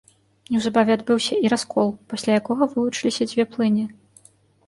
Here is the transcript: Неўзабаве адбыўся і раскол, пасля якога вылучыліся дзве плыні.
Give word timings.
Неўзабаве 0.53 0.91
адбыўся 0.99 1.35
і 1.43 1.51
раскол, 1.53 1.91
пасля 2.13 2.31
якога 2.39 2.63
вылучыліся 2.73 3.23
дзве 3.33 3.43
плыні. 3.51 3.85